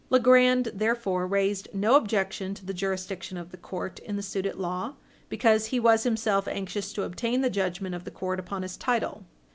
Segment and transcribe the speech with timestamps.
[0.09, 4.59] Legrand, therefore, raised no objection to the jurisdiction of the court in the suit at
[4.59, 4.95] law,
[5.29, 9.23] because he was himself anxious to obtain the judgment of the court upon his title.